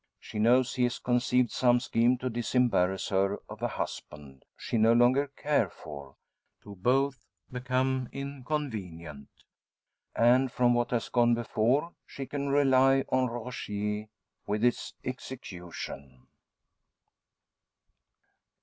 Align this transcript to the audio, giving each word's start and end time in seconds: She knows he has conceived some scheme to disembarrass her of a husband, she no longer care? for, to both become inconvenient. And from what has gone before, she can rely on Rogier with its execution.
She 0.19 0.39
knows 0.39 0.73
he 0.73 0.81
has 0.85 0.97
conceived 0.97 1.51
some 1.51 1.79
scheme 1.79 2.17
to 2.17 2.29
disembarrass 2.31 3.09
her 3.09 3.37
of 3.47 3.61
a 3.61 3.67
husband, 3.67 4.43
she 4.57 4.75
no 4.79 4.93
longer 4.93 5.27
care? 5.37 5.69
for, 5.69 6.15
to 6.63 6.73
both 6.77 7.19
become 7.51 8.09
inconvenient. 8.11 9.27
And 10.15 10.51
from 10.51 10.73
what 10.73 10.89
has 10.89 11.09
gone 11.09 11.35
before, 11.35 11.93
she 12.07 12.25
can 12.25 12.49
rely 12.49 13.05
on 13.09 13.27
Rogier 13.27 14.07
with 14.47 14.63
its 14.63 14.95
execution. 15.05 16.25